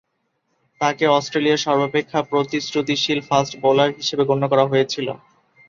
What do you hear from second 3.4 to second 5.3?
Bowler হিসেবে গণ্য করা হয়েছিল।